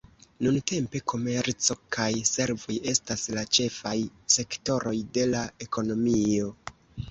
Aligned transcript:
Nuntempe 0.43 1.01
komerco 1.11 1.75
kaj 1.97 2.07
servoj 2.29 2.79
estas 2.93 3.27
la 3.37 3.45
ĉefaj 3.59 3.95
sektoroj 4.39 4.97
de 5.21 5.29
la 5.37 5.47
ekonomio. 5.69 6.53